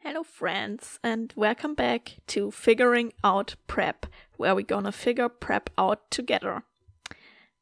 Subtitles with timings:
[0.00, 6.08] Hello, friends, and welcome back to Figuring Out Prep, where we're gonna figure Prep out
[6.08, 6.62] together.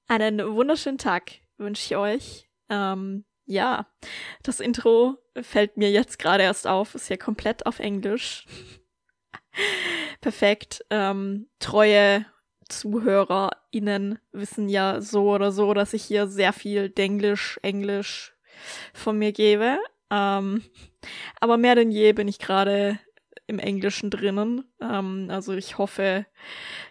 [0.06, 2.48] Einen wunderschönen Tag wünsche ich euch.
[2.68, 3.86] Ähm, ja,
[4.42, 8.44] das Intro fällt mir jetzt gerade erst auf, ist ja komplett auf Englisch.
[10.20, 10.84] Perfekt.
[10.90, 12.26] Ähm, treue
[12.68, 18.36] ZuhörerInnen wissen ja so oder so, dass ich hier sehr viel Denglisch, Englisch
[18.92, 19.78] von mir gebe.
[20.10, 20.62] Ähm,
[21.40, 22.98] aber mehr denn je bin ich gerade
[23.46, 24.64] im Englischen drinnen.
[24.80, 26.26] Ähm, also ich hoffe,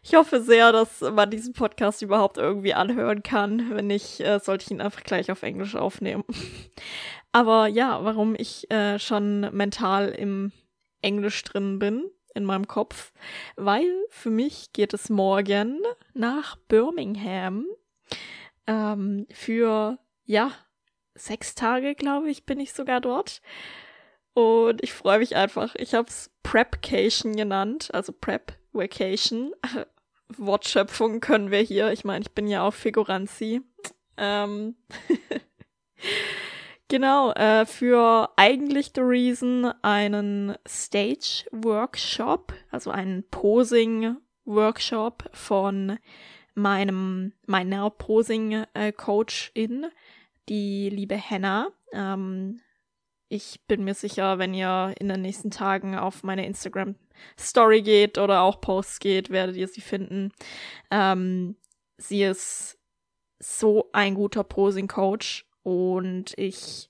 [0.03, 3.71] ich hoffe sehr, dass man diesen Podcast überhaupt irgendwie anhören kann.
[3.71, 6.23] Wenn nicht, äh, sollte ich ihn einfach gleich auf Englisch aufnehmen.
[7.31, 10.53] Aber ja, warum ich äh, schon mental im
[11.01, 13.11] Englisch drin bin, in meinem Kopf,
[13.55, 15.81] weil für mich geht es morgen
[16.13, 17.65] nach Birmingham
[18.67, 20.51] ähm, für, ja,
[21.15, 23.41] sechs Tage, glaube ich, bin ich sogar dort.
[24.33, 25.75] Und ich freue mich einfach.
[25.75, 29.53] Ich habe es Prepcation genannt, also Prep Vacation.
[30.37, 31.91] Wortschöpfung können wir hier.
[31.91, 33.61] Ich meine, ich bin ja auch Figuranzi.
[34.17, 34.75] Ähm
[36.87, 45.97] genau, äh, für eigentlich The Reason einen Stage Workshop, also einen Posing Workshop von
[46.55, 49.87] meinem, meiner Posing äh, Coach in,
[50.49, 51.69] die liebe Hannah.
[51.93, 52.61] Ähm,
[53.27, 56.95] ich bin mir sicher, wenn ihr in den nächsten Tagen auf meine Instagram
[57.39, 60.31] Story geht oder auch Posts geht, werdet ihr sie finden.
[60.91, 61.55] Ähm,
[61.97, 62.77] sie ist
[63.39, 66.89] so ein guter Posing Coach und ich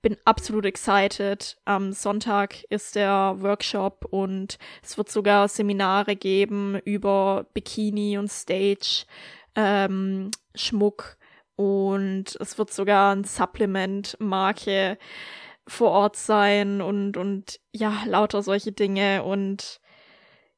[0.00, 1.56] bin absolut excited.
[1.64, 9.06] Am Sonntag ist der Workshop und es wird sogar Seminare geben über Bikini und Stage,
[9.54, 11.16] ähm, Schmuck
[11.56, 14.98] und es wird sogar ein Supplement-Marke
[15.66, 19.22] vor Ort sein und, und ja, lauter solche Dinge.
[19.22, 19.80] Und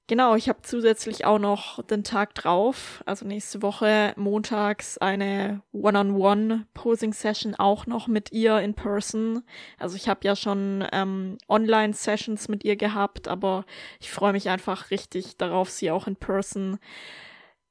[0.06, 7.54] genau, ich habe zusätzlich auch noch den Tag drauf, also nächste Woche montags, eine One-on-One-Posing-Session
[7.54, 9.42] auch noch mit ihr in person.
[9.78, 13.64] Also ich habe ja schon ähm, Online-Sessions mit ihr gehabt, aber
[14.00, 16.78] ich freue mich einfach richtig darauf, sie auch in person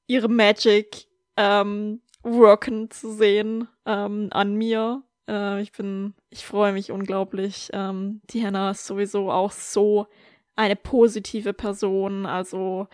[0.07, 6.91] ihre Magic ähm, worken zu sehen ähm, an mir äh, ich bin, ich freue mich
[6.91, 7.69] unglaublich.
[7.73, 10.07] Ähm, die Hannah ist sowieso auch so
[10.55, 12.87] eine positive Person, also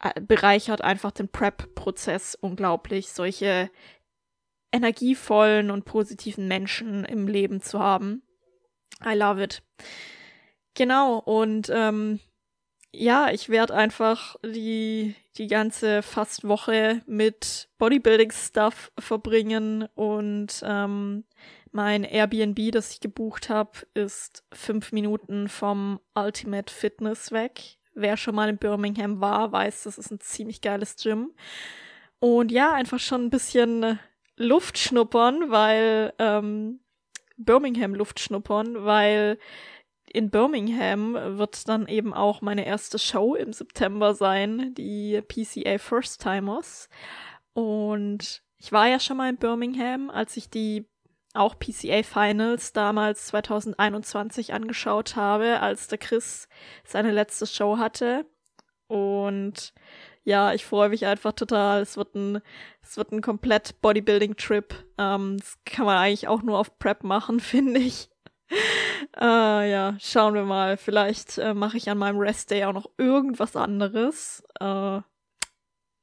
[0.00, 3.70] äh, bereichert einfach den Prep-Prozess unglaublich, solche
[4.72, 8.22] energievollen und positiven Menschen im Leben zu haben.
[9.04, 9.62] I love it.
[10.74, 12.20] Genau, und ähm,
[12.92, 21.24] ja, ich werde einfach die, die ganze fast Woche mit Bodybuilding-Stuff verbringen und ähm,
[21.72, 27.76] mein Airbnb, das ich gebucht habe, ist fünf Minuten vom Ultimate Fitness weg.
[27.94, 31.32] Wer schon mal in Birmingham war, weiß, das ist ein ziemlich geiles Gym.
[32.18, 33.98] Und ja, einfach schon ein bisschen
[34.36, 36.80] Luft schnuppern, weil ähm,
[37.36, 39.38] Birmingham Luft schnuppern, weil
[40.12, 46.22] in Birmingham wird dann eben auch meine erste Show im September sein, die PCA First
[46.22, 46.88] Timers.
[47.52, 50.86] Und ich war ja schon mal in Birmingham, als ich die
[51.32, 56.48] auch PCA Finals damals 2021 angeschaut habe, als der Chris
[56.84, 58.26] seine letzte Show hatte.
[58.88, 59.72] Und
[60.24, 61.82] ja, ich freue mich einfach total.
[61.82, 62.40] Es wird ein,
[62.82, 64.74] es wird ein komplett Bodybuilding-Trip.
[64.98, 68.10] Ähm, das kann man eigentlich auch nur auf Prep machen, finde ich
[69.20, 70.76] äh, ja, schauen wir mal.
[70.76, 74.42] Vielleicht äh, mache ich an meinem Rest Day auch noch irgendwas anderes.
[74.60, 75.00] Äh,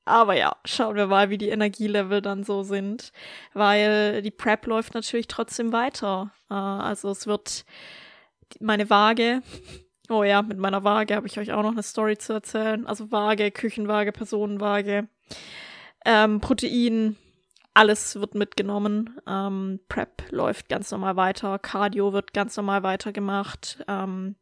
[0.06, 3.12] aber ja, schauen wir mal, wie die Energielevel dann so sind.
[3.54, 6.32] Weil die Prep läuft natürlich trotzdem weiter.
[6.50, 7.66] Äh, also es wird
[8.60, 9.42] meine Waage.
[10.10, 12.88] Oh ja, mit meiner Waage habe ich euch auch noch eine Story zu erzählen.
[12.88, 15.10] Also Waage, Küchenwaage, Personenwaage.
[16.06, 17.18] Ähm, Protein,
[17.78, 19.22] alles wird mitgenommen.
[19.28, 23.84] Ähm, Prep läuft ganz normal weiter, Cardio wird ganz normal weitergemacht.
[23.88, 24.36] Ähm,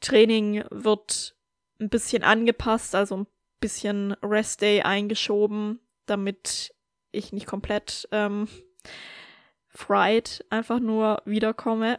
[0.00, 1.34] Training wird
[1.80, 3.26] ein bisschen angepasst, also ein
[3.58, 6.72] bisschen Rest Day eingeschoben, damit
[7.10, 8.46] ich nicht komplett ähm,
[9.68, 11.96] fried einfach nur wiederkomme.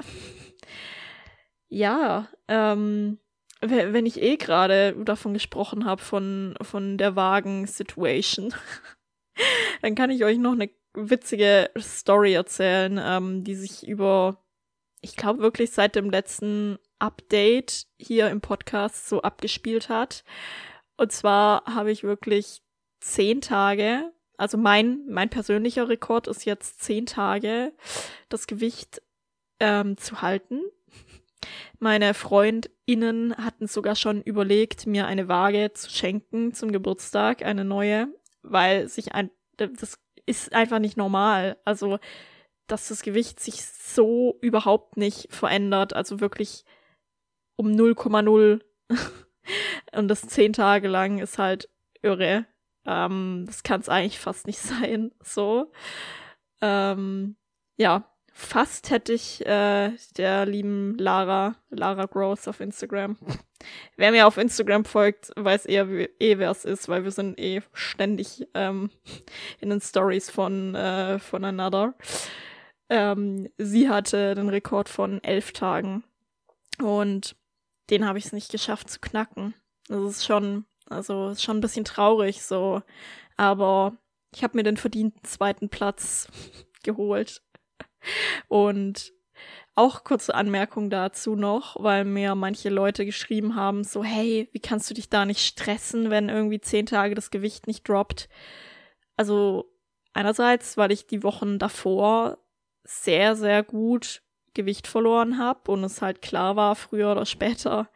[1.67, 3.19] ja, ähm,
[3.59, 8.53] wenn ich eh gerade davon gesprochen habe, von, von der Wagen-Situation.
[9.81, 14.43] Dann kann ich euch noch eine witzige Story erzählen, ähm, die sich über,
[15.01, 20.23] ich glaube wirklich seit dem letzten Update hier im Podcast so abgespielt hat.
[20.97, 22.61] Und zwar habe ich wirklich
[22.99, 27.73] zehn Tage, also mein, mein persönlicher Rekord ist jetzt zehn Tage,
[28.29, 29.01] das Gewicht
[29.59, 30.61] ähm, zu halten.
[31.79, 38.07] Meine FreundInnen hatten sogar schon überlegt, mir eine Waage zu schenken zum Geburtstag, eine neue,
[38.43, 41.57] weil sich ein, das ist einfach nicht normal.
[41.65, 41.99] Also,
[42.67, 46.63] dass das Gewicht sich so überhaupt nicht verändert, also wirklich
[47.55, 48.61] um 0,0
[49.93, 51.69] und das zehn Tage lang ist halt
[52.01, 52.45] irre.
[52.85, 55.71] Ähm, das kann es eigentlich fast nicht sein, so.
[56.61, 57.35] Ähm,
[57.77, 63.17] ja, fast hätte ich äh, der lieben Lara, Lara Gross auf Instagram.
[63.95, 65.87] Wer mir auf Instagram folgt, weiß eher
[66.19, 68.89] eh, wer es ist, weil wir sind eh ständig ähm,
[69.59, 71.93] in den Stories von äh, voneinander.
[72.89, 76.03] Ähm, sie hatte den Rekord von elf Tagen
[76.81, 77.35] und
[77.89, 79.53] den habe ich es nicht geschafft zu knacken.
[79.87, 82.81] Das ist schon, also ist schon ein bisschen traurig so,
[83.37, 83.97] aber
[84.33, 86.27] ich habe mir den verdienten zweiten Platz
[86.83, 87.41] geholt.
[88.47, 89.13] Und
[89.75, 94.89] auch kurze Anmerkung dazu noch, weil mir manche Leute geschrieben haben, so, hey, wie kannst
[94.89, 98.27] du dich da nicht stressen, wenn irgendwie zehn Tage das Gewicht nicht droppt?
[99.15, 99.71] Also
[100.13, 102.37] einerseits, weil ich die Wochen davor
[102.83, 104.21] sehr, sehr gut
[104.53, 107.89] Gewicht verloren habe und es halt klar war, früher oder später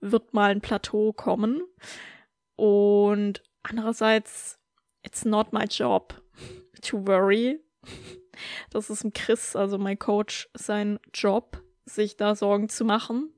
[0.00, 1.62] wird mal ein Plateau kommen.
[2.56, 4.58] Und andererseits,
[5.02, 6.20] it's not my job
[6.82, 7.60] to worry
[8.70, 13.32] das ist ein Chris, also mein Coach, sein Job, sich da Sorgen zu machen.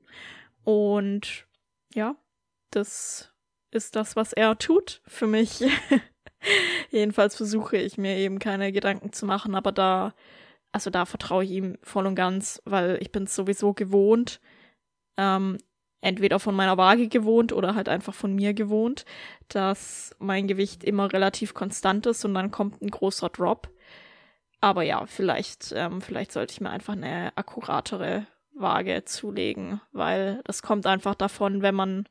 [0.63, 1.47] Und
[1.93, 2.15] ja,
[2.71, 3.33] das
[3.71, 5.63] ist das, was er tut für mich.
[6.91, 10.13] Jedenfalls versuche ich mir eben keine Gedanken zu machen, aber da,
[10.71, 14.39] also da vertraue ich ihm voll und ganz, weil ich bin sowieso gewohnt,
[15.17, 15.57] ähm,
[16.01, 19.05] entweder von meiner Waage gewohnt oder halt einfach von mir gewohnt,
[19.49, 23.69] dass mein Gewicht immer relativ konstant ist und dann kommt ein großer Drop.
[24.61, 30.61] Aber ja, vielleicht, ähm, vielleicht sollte ich mir einfach eine akkuratere Waage zulegen, weil das
[30.61, 32.09] kommt einfach davon, wenn man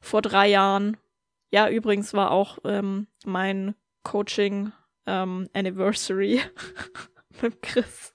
[0.00, 0.96] vor drei Jahren,
[1.50, 4.72] ja, übrigens war auch ähm, mein Coaching
[5.06, 6.40] ähm, Anniversary
[7.42, 8.14] mit Chris,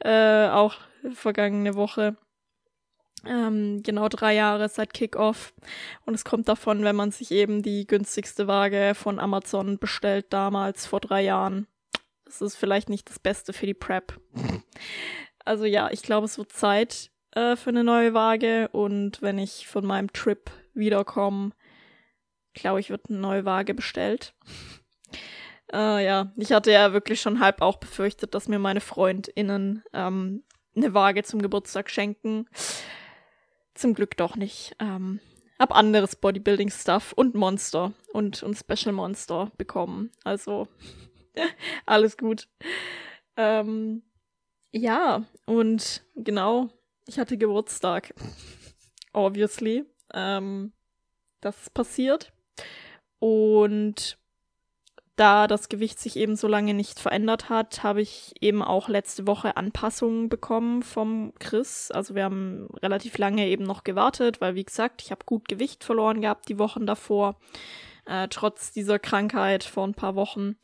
[0.00, 0.76] äh, auch
[1.12, 2.16] vergangene Woche.
[3.24, 5.52] Ähm, genau drei Jahre seit Kickoff.
[6.04, 10.86] Und es kommt davon, wenn man sich eben die günstigste Waage von Amazon bestellt, damals
[10.86, 11.66] vor drei Jahren.
[12.26, 14.20] Das ist vielleicht nicht das Beste für die Prep.
[15.44, 19.68] Also ja, ich glaube, es wird Zeit äh, für eine neue Waage und wenn ich
[19.68, 21.52] von meinem Trip wiederkomme,
[22.52, 24.34] glaube ich, wird eine neue Waage bestellt.
[25.72, 30.42] Äh, ja, ich hatte ja wirklich schon halb auch befürchtet, dass mir meine FreundInnen ähm,
[30.74, 32.48] eine Waage zum Geburtstag schenken.
[33.74, 34.74] Zum Glück doch nicht.
[34.78, 35.20] Ähm,
[35.58, 40.10] hab anderes Bodybuilding-Stuff und Monster und, und Special Monster bekommen.
[40.24, 40.68] Also
[41.86, 42.48] Alles gut.
[43.36, 44.02] Ähm,
[44.72, 46.68] ja, und genau,
[47.06, 48.14] ich hatte Geburtstag.
[49.12, 49.84] Obviously.
[50.12, 50.72] Ähm,
[51.40, 52.32] das ist passiert.
[53.18, 54.18] Und
[55.16, 59.26] da das Gewicht sich eben so lange nicht verändert hat, habe ich eben auch letzte
[59.26, 61.90] Woche Anpassungen bekommen vom Chris.
[61.90, 65.84] Also wir haben relativ lange eben noch gewartet, weil wie gesagt, ich habe gut Gewicht
[65.84, 67.36] verloren gehabt die Wochen davor,
[68.04, 70.56] äh, trotz dieser Krankheit vor ein paar Wochen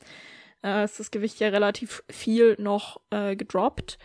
[0.62, 3.98] äh, ist das Gewicht ja relativ viel noch äh, gedroppt.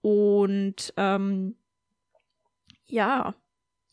[0.00, 1.56] Und ähm,
[2.86, 3.34] ja,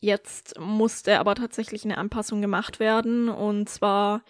[0.00, 3.28] jetzt musste aber tatsächlich eine Anpassung gemacht werden.
[3.28, 4.22] Und zwar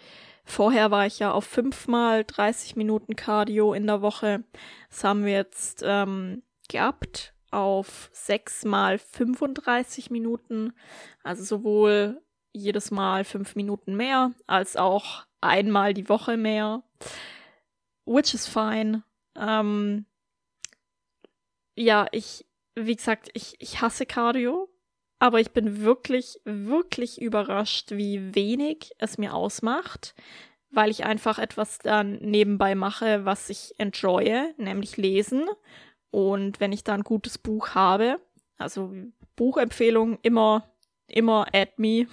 [0.43, 4.43] vorher war ich ja auf fünfmal 30 Minuten Cardio in der Woche.
[4.89, 10.73] Das haben wir jetzt ähm, gehabt auf sechsmal 35 Minuten.
[11.23, 16.83] Also sowohl jedes Mal fünf Minuten mehr als auch einmal die Woche mehr
[18.07, 19.03] which is fine.
[19.35, 20.05] Ähm,
[21.75, 22.45] ja, ich,
[22.75, 24.69] wie gesagt, ich, ich hasse Cardio,
[25.19, 30.15] aber ich bin wirklich, wirklich überrascht, wie wenig es mir ausmacht,
[30.71, 35.45] weil ich einfach etwas dann nebenbei mache, was ich enjoye, nämlich lesen.
[36.09, 38.19] Und wenn ich da ein gutes Buch habe,
[38.57, 38.93] also
[39.35, 40.71] Buchempfehlung immer,
[41.07, 42.07] immer add me.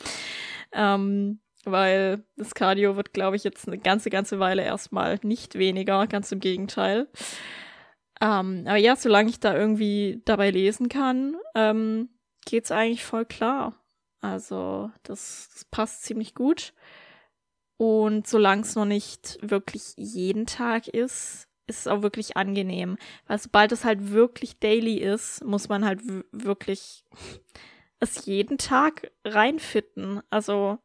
[0.72, 6.06] ähm, weil das Cardio wird, glaube ich, jetzt eine ganze, ganze Weile erstmal nicht weniger,
[6.06, 7.08] ganz im Gegenteil.
[8.20, 12.10] Ähm, aber ja, solange ich da irgendwie dabei lesen kann, ähm,
[12.44, 13.74] geht's eigentlich voll klar.
[14.20, 16.74] Also, das, das passt ziemlich gut.
[17.78, 22.98] Und solange es noch nicht wirklich jeden Tag ist, ist es auch wirklich angenehm.
[23.26, 26.00] Weil sobald es halt wirklich daily ist, muss man halt
[26.30, 27.04] wirklich
[28.00, 30.20] es jeden Tag reinfitten.
[30.28, 30.78] Also,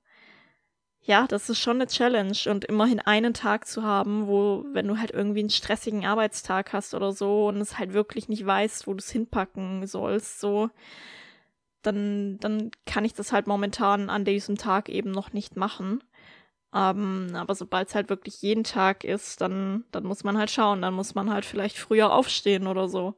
[1.05, 4.97] ja, das ist schon eine Challenge und immerhin einen Tag zu haben, wo, wenn du
[4.97, 8.93] halt irgendwie einen stressigen Arbeitstag hast oder so und es halt wirklich nicht weißt, wo
[8.93, 10.71] du es hinpacken sollst, so,
[11.83, 16.03] dann, dann kann ich das halt momentan an diesem Tag eben noch nicht machen.
[16.71, 20.51] Um, ähm, aber sobald es halt wirklich jeden Tag ist, dann, dann muss man halt
[20.51, 23.13] schauen, dann muss man halt vielleicht früher aufstehen oder so.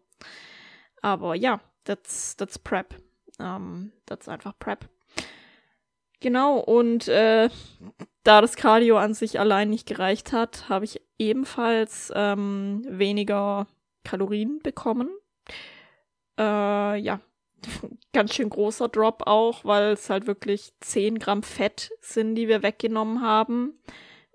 [1.01, 2.95] Aber ja, that's, that's Prep.
[3.39, 4.89] Um, ähm, that's einfach Prep.
[6.19, 7.49] Genau, und äh,
[8.23, 13.67] da das Cardio an sich allein nicht gereicht hat, habe ich ebenfalls ähm, weniger
[14.03, 15.09] Kalorien bekommen.
[16.39, 17.19] Äh, ja,
[18.13, 22.63] ganz schön großer Drop auch, weil es halt wirklich 10 Gramm Fett sind, die wir
[22.63, 23.79] weggenommen haben.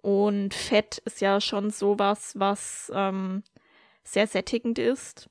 [0.03, 3.43] Und Fett ist ja schon sowas, was ähm,
[4.05, 5.29] sehr sättigend ist.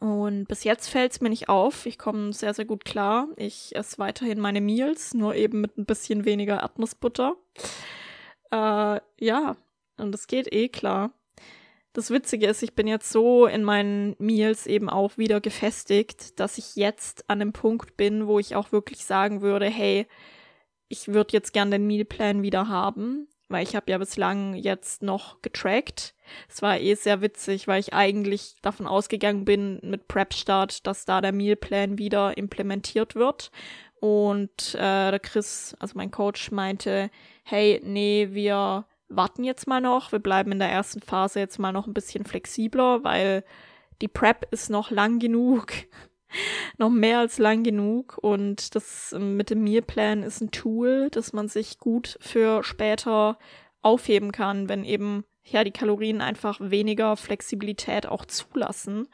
[0.00, 1.86] Und bis jetzt fällt es mir nicht auf.
[1.86, 3.28] Ich komme sehr, sehr gut klar.
[3.36, 7.36] Ich esse weiterhin meine Meals, nur eben mit ein bisschen weniger Erdnussbutter.
[8.50, 9.56] Äh, ja,
[9.96, 11.12] und das geht eh klar.
[11.92, 16.58] Das Witzige ist, ich bin jetzt so in meinen Meals eben auch wieder gefestigt, dass
[16.58, 20.06] ich jetzt an dem Punkt bin, wo ich auch wirklich sagen würde, hey,
[20.88, 25.40] ich würde jetzt gern den Mealplan wieder haben weil ich habe ja bislang jetzt noch
[25.42, 26.14] getrackt.
[26.48, 31.20] Es war eh sehr witzig, weil ich eigentlich davon ausgegangen bin mit Prep-Start, dass da
[31.20, 33.50] der Mealplan wieder implementiert wird.
[34.00, 37.10] Und äh, der Chris, also mein Coach, meinte,
[37.44, 41.72] hey, nee, wir warten jetzt mal noch, wir bleiben in der ersten Phase jetzt mal
[41.72, 43.44] noch ein bisschen flexibler, weil
[44.02, 45.72] die Prep ist noch lang genug
[46.78, 51.48] noch mehr als lang genug und das mit dem Mealplan ist ein Tool, das man
[51.48, 53.38] sich gut für später
[53.82, 59.08] aufheben kann, wenn eben ja die Kalorien einfach weniger Flexibilität auch zulassen.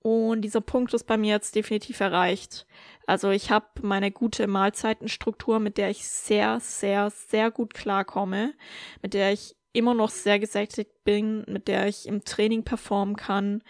[0.00, 2.64] Und dieser Punkt ist bei mir jetzt definitiv erreicht.
[3.06, 8.54] Also ich habe meine gute Mahlzeitenstruktur, mit der ich sehr, sehr, sehr gut klarkomme,
[9.02, 13.62] mit der ich immer noch sehr gesättigt bin, mit der ich im Training performen kann.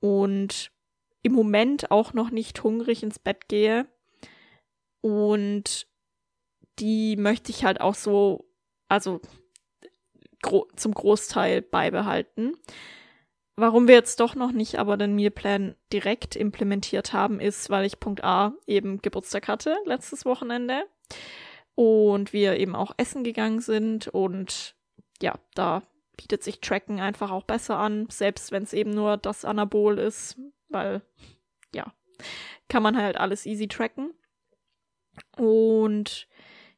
[0.00, 0.70] Und
[1.26, 3.88] im Moment auch noch nicht hungrig ins Bett gehe.
[5.00, 5.88] Und
[6.78, 8.48] die möchte ich halt auch so,
[8.86, 9.20] also
[10.40, 12.54] gro zum Großteil beibehalten.
[13.56, 17.98] Warum wir jetzt doch noch nicht aber den Mealplan direkt implementiert haben, ist, weil ich
[17.98, 20.84] Punkt A eben Geburtstag hatte letztes Wochenende
[21.74, 24.76] und wir eben auch essen gegangen sind und
[25.20, 25.82] ja, da
[26.16, 30.38] bietet sich Tracken einfach auch besser an, selbst wenn es eben nur das Anabol ist,
[30.68, 31.02] weil
[31.74, 31.92] ja,
[32.68, 34.12] kann man halt alles easy tracken.
[35.36, 36.28] Und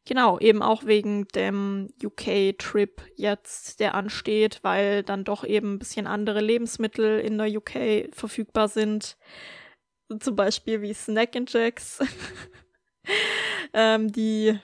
[0.05, 6.07] genau, eben auch wegen dem UK-Trip jetzt, der ansteht, weil dann doch eben ein bisschen
[6.07, 9.17] andere Lebensmittel in der UK verfügbar sind.
[10.21, 12.01] Zum Beispiel wie Snack and Jacks.
[13.73, 14.59] ähm, die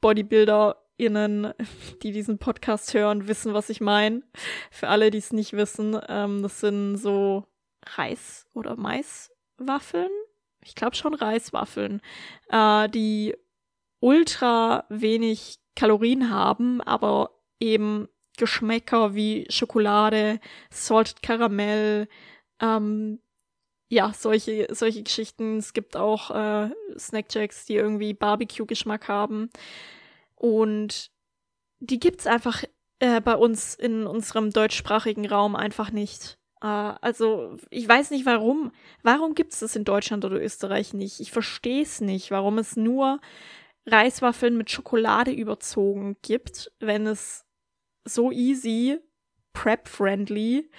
[0.00, 1.54] BodybuilderInnen,
[2.02, 4.22] die diesen Podcast hören, wissen, was ich meine.
[4.70, 7.46] Für alle, die es nicht wissen, ähm, das sind so
[7.84, 10.10] Reis- oder Maiswaffeln.
[10.62, 12.00] Ich glaube schon Reiswaffeln,
[12.48, 13.34] äh, die
[14.00, 22.08] ultra wenig Kalorien haben, aber eben Geschmäcker wie Schokolade, Salted Karamell,
[22.60, 23.20] ähm,
[23.88, 25.58] ja, solche, solche Geschichten.
[25.58, 29.50] Es gibt auch äh, Snackjacks, die irgendwie Barbecue-Geschmack haben.
[30.36, 31.10] Und
[31.80, 32.62] die gibt's einfach
[33.00, 36.38] äh, bei uns in unserem deutschsprachigen Raum einfach nicht.
[36.62, 38.72] Uh, also, ich weiß nicht warum.
[39.02, 41.20] Warum gibt es das in Deutschland oder Österreich nicht?
[41.20, 43.20] Ich verstehe es nicht, warum es nur
[43.86, 47.46] Reiswaffeln mit Schokolade überzogen gibt, wenn es
[48.04, 48.98] so easy,
[49.52, 50.70] prep-friendly,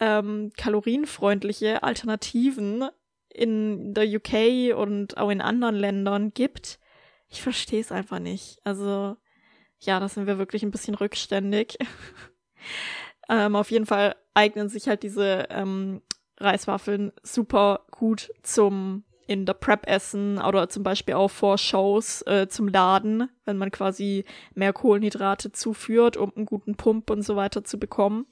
[0.00, 2.88] ähm, kalorienfreundliche Alternativen
[3.28, 6.80] in der UK und auch in anderen Ländern gibt.
[7.28, 8.58] Ich verstehe es einfach nicht.
[8.64, 9.16] Also,
[9.78, 11.78] ja, da sind wir wirklich ein bisschen rückständig.
[13.30, 16.02] ähm, auf jeden Fall eignen sich halt diese ähm,
[16.38, 22.48] Reiswaffeln super gut zum in der Prep essen oder zum Beispiel auch vor Shows äh,
[22.48, 27.62] zum Laden, wenn man quasi mehr Kohlenhydrate zuführt, um einen guten Pump und so weiter
[27.62, 28.26] zu bekommen.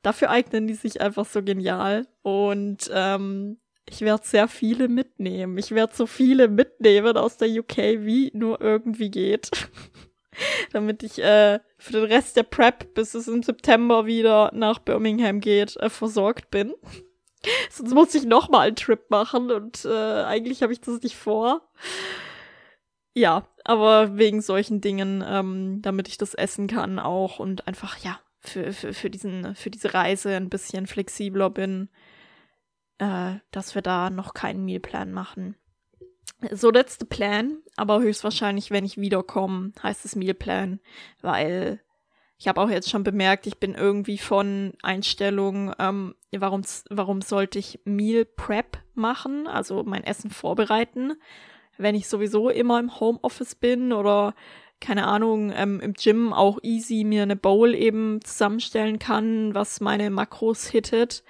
[0.00, 5.58] Dafür eignen die sich einfach so genial und ähm, ich werde sehr viele mitnehmen.
[5.58, 9.50] Ich werde so viele mitnehmen aus der UK, wie nur irgendwie geht.
[10.72, 15.40] damit ich äh, für den Rest der Prep, bis es im September wieder nach Birmingham
[15.40, 16.74] geht, äh, versorgt bin.
[17.70, 21.16] Sonst muss ich noch mal einen Trip machen und äh, eigentlich habe ich das nicht
[21.16, 21.68] vor.
[23.12, 28.18] Ja, aber wegen solchen Dingen, ähm, damit ich das essen kann auch und einfach ja
[28.40, 31.90] für für für diesen für diese Reise ein bisschen flexibler bin,
[32.98, 35.56] äh, dass wir da noch keinen Mealplan machen.
[36.52, 37.58] So, that's the plan.
[37.76, 40.80] Aber höchstwahrscheinlich, wenn ich wiederkomme, heißt es Meal Plan,
[41.22, 41.80] weil
[42.38, 47.58] ich habe auch jetzt schon bemerkt, ich bin irgendwie von Einstellung, ähm, warum, warum sollte
[47.58, 51.14] ich Meal Prep machen, also mein Essen vorbereiten,
[51.78, 54.34] wenn ich sowieso immer im Homeoffice bin oder
[54.80, 60.10] keine Ahnung, ähm, im Gym auch easy mir eine Bowl eben zusammenstellen kann, was meine
[60.10, 61.24] Makros hittet.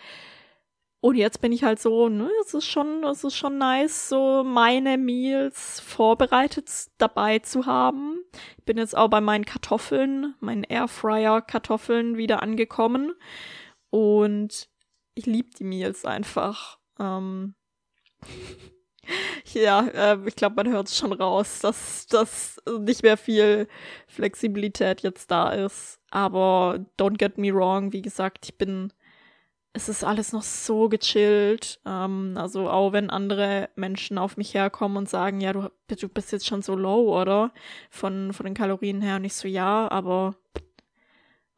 [1.04, 4.42] Und jetzt bin ich halt so, ne, es ist schon, es ist schon nice, so
[4.42, 8.24] meine Meals vorbereitet dabei zu haben.
[8.56, 13.12] Ich bin jetzt auch bei meinen Kartoffeln, meinen Airfryer Kartoffeln wieder angekommen.
[13.90, 14.70] Und
[15.14, 16.78] ich liebe die Meals einfach.
[16.98, 17.54] Ähm
[19.52, 23.68] ja, äh, ich glaube, man hört es schon raus, dass, dass nicht mehr viel
[24.06, 26.00] Flexibilität jetzt da ist.
[26.10, 28.90] Aber don't get me wrong, wie gesagt, ich bin
[29.76, 31.80] es ist alles noch so gechillt.
[31.84, 36.32] Ähm, also auch wenn andere Menschen auf mich herkommen und sagen, ja, du, du bist
[36.32, 37.52] jetzt schon so low, oder?
[37.90, 39.16] Von, von den Kalorien her.
[39.16, 40.36] Und ich so, ja, aber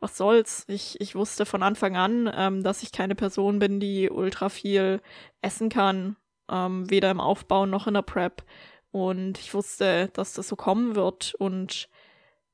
[0.00, 0.64] was soll's?
[0.66, 5.02] Ich, ich wusste von Anfang an, ähm, dass ich keine Person bin, die ultra viel
[5.42, 6.16] essen kann.
[6.50, 8.44] Ähm, weder im Aufbau noch in der Prep.
[8.92, 11.34] Und ich wusste, dass das so kommen wird.
[11.34, 11.90] Und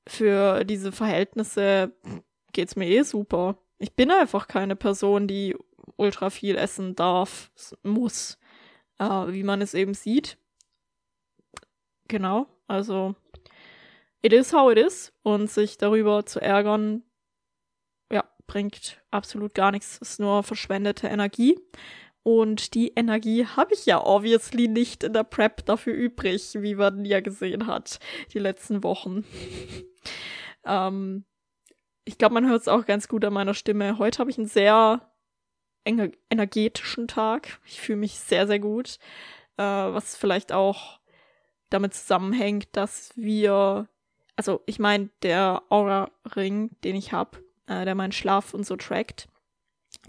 [0.08, 1.92] für diese Verhältnisse
[2.52, 3.58] geht's mir eh super.
[3.82, 5.56] Ich bin einfach keine Person, die
[5.96, 7.50] ultra viel essen darf,
[7.82, 8.38] muss,
[9.00, 10.38] äh, wie man es eben sieht.
[12.06, 13.16] Genau, also
[14.20, 17.02] it is how it is und sich darüber zu ärgern,
[18.12, 21.58] ja, bringt absolut gar nichts, ist nur verschwendete Energie.
[22.22, 27.04] Und die Energie habe ich ja obviously nicht in der Prep dafür übrig, wie man
[27.04, 27.98] ja gesehen hat,
[28.32, 29.24] die letzten Wochen.
[30.64, 31.24] ähm,
[32.04, 33.98] ich glaube, man hört es auch ganz gut an meiner Stimme.
[33.98, 35.08] Heute habe ich einen sehr
[35.84, 37.60] ener energetischen Tag.
[37.64, 38.98] Ich fühle mich sehr, sehr gut.
[39.56, 41.00] Äh, was vielleicht auch
[41.70, 43.88] damit zusammenhängt, dass wir,
[44.36, 49.28] also ich meine, der Aura-Ring, den ich habe, äh, der meinen Schlaf und so trackt,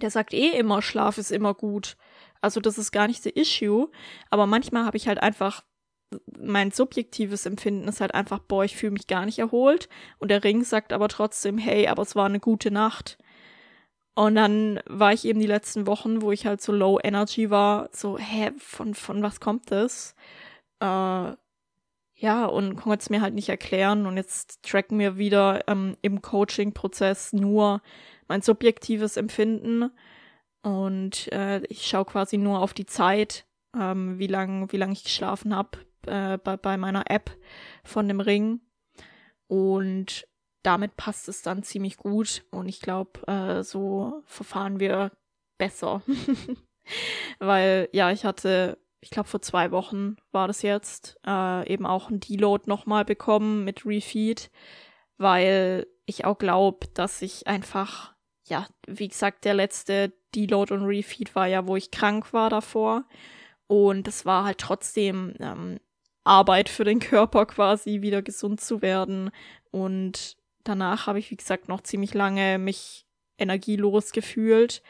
[0.02, 1.98] der sagt eh immer, Schlaf ist immer gut.
[2.42, 3.90] Also das ist gar nicht the issue.
[4.30, 5.64] Aber manchmal habe ich halt einfach
[6.40, 9.90] mein subjektives Empfinden ist halt einfach, boah, ich fühle mich gar nicht erholt.
[10.20, 13.18] Und der Ring sagt aber trotzdem, hey, aber es war eine gute Nacht.
[14.16, 17.90] Und dann war ich eben die letzten Wochen, wo ich halt so low energy war,
[17.92, 20.16] so, hä, von, von was kommt das?
[20.80, 21.34] Äh,
[22.16, 24.06] ja, und konnte es mir halt nicht erklären.
[24.06, 27.82] Und jetzt tracken wir wieder ähm, im Coaching-Prozess nur
[28.28, 29.92] mein subjektives Empfinden.
[30.62, 35.04] Und äh, ich schaue quasi nur auf die Zeit, ähm, wie lang, wie lang ich
[35.04, 37.32] geschlafen habe äh, bei, bei meiner App
[37.84, 38.62] von dem Ring.
[39.48, 40.28] Und
[40.64, 42.44] damit passt es dann ziemlich gut.
[42.52, 45.12] Und ich glaube, äh, so verfahren wir
[45.58, 46.02] besser.
[47.40, 52.10] Weil, ja, ich hatte, ich glaube, vor zwei Wochen war das jetzt, äh, eben auch
[52.10, 54.50] ein Deload nochmal bekommen mit Refeed,
[55.18, 58.14] weil ich auch glaube, dass ich einfach,
[58.48, 63.06] ja, wie gesagt, der letzte Deload und Refeed war ja, wo ich krank war davor.
[63.68, 65.80] Und es war halt trotzdem ähm,
[66.24, 69.32] Arbeit für den Körper quasi, wieder gesund zu werden.
[69.72, 73.06] Und danach habe ich, wie gesagt, noch ziemlich lange mich
[73.38, 74.82] energielos gefühlt.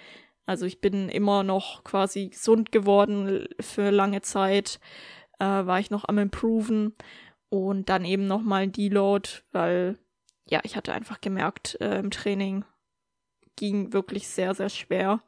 [0.46, 4.80] Also ich bin immer noch quasi gesund geworden für lange Zeit,
[5.40, 6.96] äh, war ich noch am Improven
[7.50, 9.98] und dann eben nochmal ein Deload, weil
[10.46, 12.66] ja, ich hatte einfach gemerkt, äh, im Training
[13.56, 15.22] ging wirklich sehr, sehr schwer.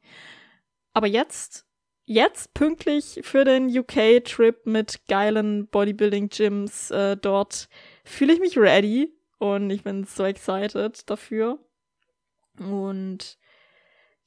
[0.94, 1.65] Aber jetzt
[2.06, 7.68] jetzt pünktlich für den UK-Trip mit geilen Bodybuilding-Gyms äh, dort
[8.04, 11.60] fühle ich mich ready und ich bin so excited dafür.
[12.58, 13.38] Und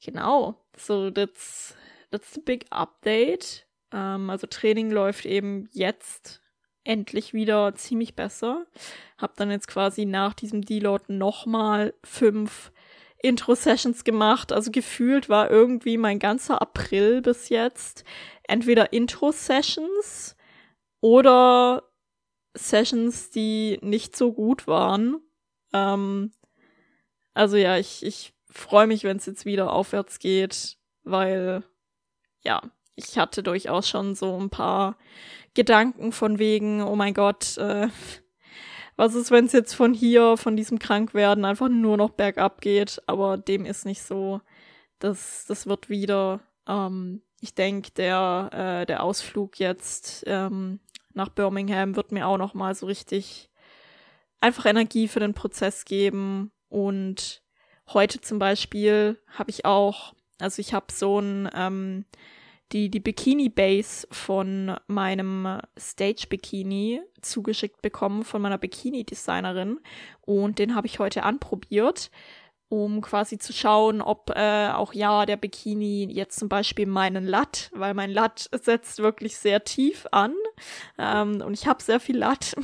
[0.03, 1.75] genau, so that's,
[2.11, 3.65] that's the big update.
[3.91, 6.41] Ähm, also Training läuft eben jetzt
[6.83, 8.65] endlich wieder ziemlich besser.
[9.17, 12.71] Hab dann jetzt quasi nach diesem Deload nochmal fünf
[13.21, 14.51] Intro-Sessions gemacht.
[14.51, 18.03] Also gefühlt war irgendwie mein ganzer April bis jetzt
[18.43, 20.35] entweder Intro-Sessions
[21.01, 21.83] oder
[22.55, 25.21] Sessions, die nicht so gut waren.
[25.73, 26.31] Ähm,
[27.33, 31.63] also ja, ich, ich freue mich, wenn es jetzt wieder aufwärts geht, weil
[32.43, 32.61] ja,
[32.95, 34.97] ich hatte durchaus schon so ein paar
[35.53, 37.87] Gedanken von wegen, oh mein Gott, äh,
[38.99, 43.01] was ist, wenn es jetzt von hier, von diesem Krankwerden einfach nur noch bergab geht?
[43.07, 44.41] Aber dem ist nicht so.
[44.99, 50.81] Das, das wird wieder, ähm, ich denke, der, äh, der Ausflug jetzt ähm,
[51.13, 53.49] nach Birmingham wird mir auch noch mal so richtig
[54.41, 56.51] einfach Energie für den Prozess geben.
[56.67, 57.41] Und
[57.93, 62.03] heute zum Beispiel habe ich auch, also ich habe so ein ähm,
[62.71, 69.79] die die Bikini Base von meinem Stage Bikini zugeschickt bekommen von meiner Bikini Designerin
[70.21, 72.11] und den habe ich heute anprobiert,
[72.69, 77.71] um quasi zu schauen, ob äh, auch ja der Bikini jetzt zum Beispiel meinen Latt,
[77.73, 80.33] weil mein Latt setzt wirklich sehr tief an
[80.99, 82.55] ähm, und ich habe sehr viel Latt.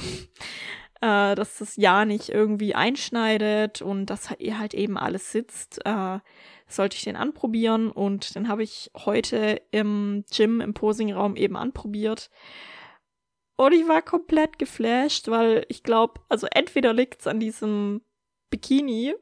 [1.06, 5.86] Äh, dass das ja nicht irgendwie einschneidet und dass halt eben alles sitzt.
[5.86, 6.20] Äh,
[6.68, 12.32] sollte ich den anprobieren und den habe ich heute im Gym, im Posingraum eben anprobiert.
[13.56, 18.02] Und ich war komplett geflasht, weil ich glaube, also entweder liegt es an diesem
[18.50, 19.14] Bikini,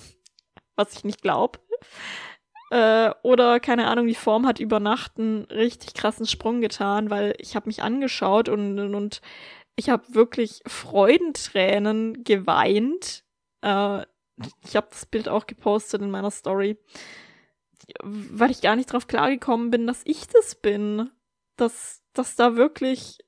[0.76, 1.58] was ich nicht glaube,
[2.70, 7.34] äh, oder keine Ahnung, die Form hat über Nacht einen richtig krassen Sprung getan, weil
[7.38, 9.22] ich habe mich angeschaut und, und
[9.76, 13.24] ich habe wirklich Freudentränen geweint.
[13.62, 14.02] Äh,
[14.64, 16.78] ich habe das Bild auch gepostet in meiner Story,
[18.02, 21.10] weil ich gar nicht drauf klargekommen bin, dass ich das bin.
[21.56, 23.18] Dass, dass da wirklich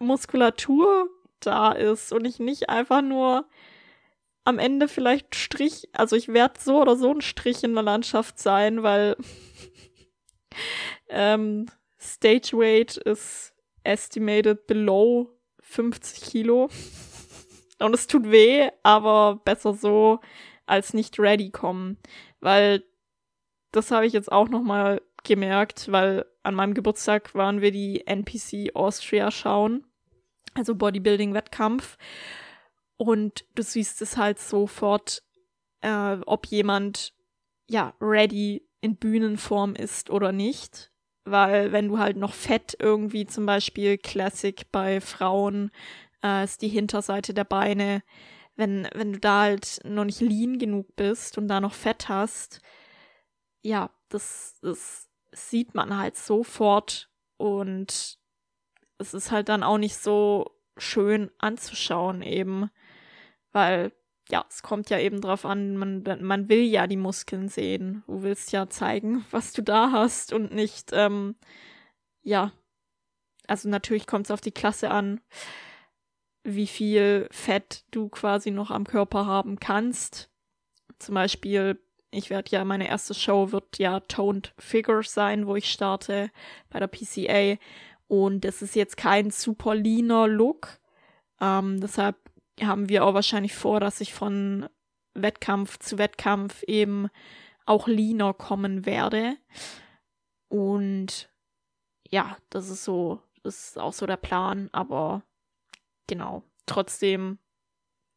[0.00, 3.48] Muskulatur da ist und ich nicht einfach nur
[4.44, 8.38] am Ende vielleicht Strich, also ich werde so oder so ein Strich in der Landschaft
[8.38, 9.16] sein, weil
[11.08, 11.66] ähm,
[12.00, 15.39] Stage Weight ist estimated below
[15.70, 16.68] 50 Kilo.
[17.78, 20.20] Und es tut weh, aber besser so
[20.66, 21.96] als nicht ready kommen.
[22.40, 22.84] Weil
[23.72, 28.74] das habe ich jetzt auch nochmal gemerkt, weil an meinem Geburtstag waren wir die NPC
[28.74, 29.86] Austria schauen.
[30.54, 31.96] Also Bodybuilding-Wettkampf.
[32.96, 35.22] Und du siehst es halt sofort,
[35.80, 37.14] äh, ob jemand
[37.68, 40.90] ja ready in Bühnenform ist oder nicht.
[41.24, 45.70] Weil wenn du halt noch Fett irgendwie zum Beispiel Classic bei Frauen
[46.22, 48.02] äh, ist die Hinterseite der Beine.
[48.56, 52.60] Wenn, wenn du da halt noch nicht lean genug bist und da noch Fett hast,
[53.62, 58.18] ja, das, das sieht man halt sofort und
[58.98, 62.70] es ist halt dann auch nicht so schön anzuschauen eben,
[63.52, 63.92] weil
[64.30, 68.02] ja, es kommt ja eben drauf an, man, man will ja die Muskeln sehen.
[68.06, 71.36] Du willst ja zeigen, was du da hast und nicht, ähm,
[72.22, 72.52] ja,
[73.46, 75.20] also natürlich kommt es auf die Klasse an
[76.44, 80.30] wie viel Fett du quasi noch am Körper haben kannst.
[80.98, 85.70] Zum Beispiel, ich werde ja, meine erste Show wird ja Toned Figures sein, wo ich
[85.70, 86.30] starte
[86.70, 87.58] bei der PCA.
[88.08, 90.80] Und es ist jetzt kein super leaner Look.
[91.40, 92.16] Ähm, deshalb
[92.62, 94.68] haben wir auch wahrscheinlich vor, dass ich von
[95.14, 97.08] Wettkampf zu Wettkampf eben
[97.66, 99.36] auch leaner kommen werde.
[100.48, 101.30] Und
[102.08, 105.22] ja, das ist so, das ist auch so der Plan, aber
[106.06, 106.42] genau.
[106.66, 107.38] Trotzdem,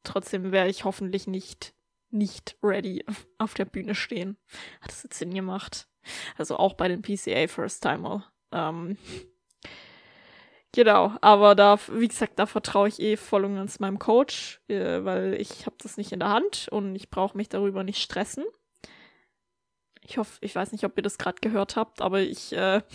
[0.04, 1.74] trotzdem werde ich hoffentlich nicht,
[2.10, 3.06] nicht ready
[3.38, 4.38] auf der Bühne stehen.
[4.82, 5.88] Hat das jetzt Sinn gemacht?
[6.38, 8.32] Also auch bei den PCA First Timer.
[8.52, 8.98] Ähm,
[10.74, 15.04] genau, aber da, wie gesagt, da vertraue ich eh voll und ganz meinem Coach, äh,
[15.06, 18.44] weil ich habe das nicht in der Hand und ich brauche mich darüber nicht stressen.
[20.06, 22.82] Ich hoffe, ich weiß nicht, ob ihr das gerade gehört habt, aber ich äh,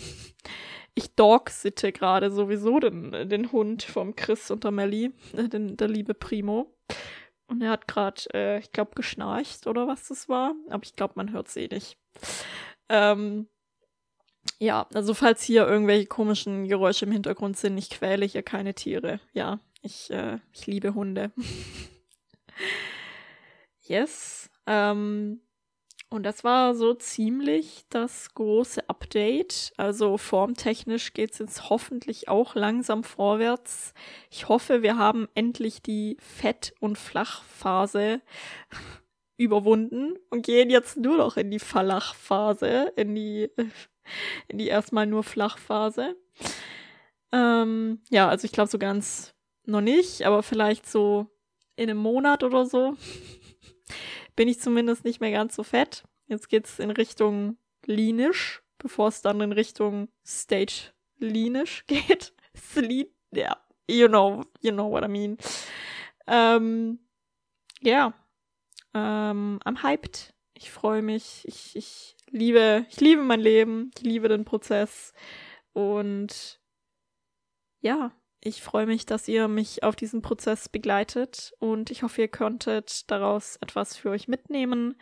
[0.99, 5.87] ich dog-sitte gerade sowieso den, den Hund vom Chris und der Melly, äh, den, der
[5.87, 6.75] liebe Primo.
[7.47, 10.53] Und er hat gerade, äh, ich glaube, geschnarcht oder was das war.
[10.69, 11.97] Aber ich glaube, man hört es eh nicht.
[12.89, 13.47] Ähm,
[14.59, 19.19] ja, also falls hier irgendwelche komischen Geräusche im Hintergrund sind, ich quäle hier keine Tiere.
[19.33, 21.31] Ja, ich, äh, ich liebe Hunde.
[23.81, 24.49] yes.
[24.67, 25.41] Ähm,
[26.11, 29.73] und das war so ziemlich das große Update.
[29.77, 33.93] Also formtechnisch geht es jetzt hoffentlich auch langsam vorwärts.
[34.29, 38.21] Ich hoffe, wir haben endlich die Fett- und Flachphase
[39.37, 43.49] überwunden und gehen jetzt nur noch in die Verlachphase, in die,
[44.47, 46.15] in die erstmal nur Flachphase.
[47.31, 49.33] Ähm, ja, also ich glaube so ganz
[49.65, 51.27] noch nicht, aber vielleicht so
[51.75, 52.97] in einem Monat oder so
[54.35, 56.03] bin ich zumindest nicht mehr ganz so fett.
[56.27, 62.33] Jetzt geht's in Richtung Linisch, bevor es dann in Richtung Stage Linisch geht.
[62.55, 63.57] Slean, ja,
[63.89, 65.37] you know, you know what I mean.
[66.27, 66.99] Ähm,
[67.81, 68.13] ja,
[68.93, 70.33] ähm, I'm hyped.
[70.61, 71.43] Ich freue mich.
[71.45, 73.91] Ich, ich liebe, ich liebe mein Leben.
[73.95, 75.13] Ich liebe den Prozess.
[75.71, 76.59] Und
[77.79, 82.27] ja, ich freue mich, dass ihr mich auf diesem Prozess begleitet und ich hoffe, ihr
[82.27, 84.95] könntet daraus etwas für euch mitnehmen.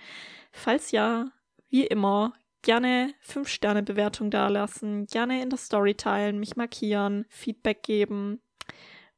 [0.52, 1.32] Falls ja,
[1.70, 8.41] wie immer, gerne 5-Sterne-Bewertung dalassen, gerne in der Story teilen, mich markieren, Feedback geben.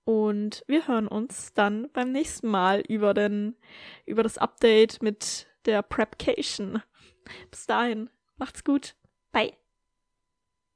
[0.06, 3.58] Und wir hören uns dann beim nächsten Mal über, den,
[4.06, 6.82] über das Update mit der Prepcation.
[7.52, 8.96] Bis dahin, macht's gut.
[9.32, 9.54] Bye.